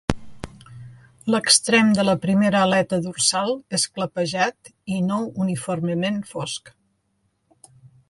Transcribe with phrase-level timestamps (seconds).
[1.33, 6.77] L'extrem de la primera aleta dorsal és clapejat i no uniformement fosc.